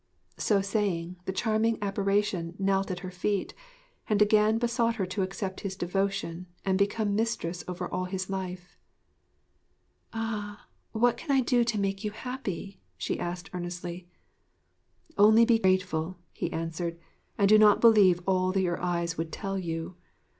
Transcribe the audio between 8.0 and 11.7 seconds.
his life. 'Ah! What can I do